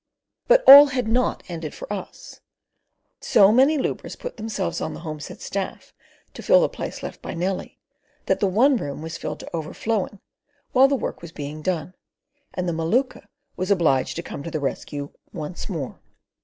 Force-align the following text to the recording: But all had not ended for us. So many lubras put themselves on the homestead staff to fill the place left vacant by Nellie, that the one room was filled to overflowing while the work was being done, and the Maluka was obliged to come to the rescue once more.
But 0.47 0.63
all 0.67 0.87
had 0.87 1.07
not 1.07 1.43
ended 1.47 1.75
for 1.75 1.93
us. 1.93 2.41
So 3.19 3.51
many 3.51 3.77
lubras 3.77 4.15
put 4.15 4.35
themselves 4.37 4.81
on 4.81 4.95
the 4.95 5.01
homestead 5.01 5.41
staff 5.41 5.93
to 6.33 6.41
fill 6.41 6.61
the 6.61 6.69
place 6.69 7.03
left 7.03 7.17
vacant 7.21 7.21
by 7.21 7.33
Nellie, 7.35 7.79
that 8.25 8.39
the 8.39 8.47
one 8.47 8.77
room 8.77 9.03
was 9.03 9.19
filled 9.19 9.41
to 9.41 9.55
overflowing 9.55 10.19
while 10.71 10.87
the 10.87 10.95
work 10.95 11.21
was 11.21 11.31
being 11.31 11.61
done, 11.61 11.93
and 12.55 12.67
the 12.67 12.73
Maluka 12.73 13.27
was 13.55 13.69
obliged 13.69 14.15
to 14.15 14.23
come 14.23 14.41
to 14.41 14.49
the 14.49 14.59
rescue 14.59 15.11
once 15.33 15.69
more. 15.69 15.99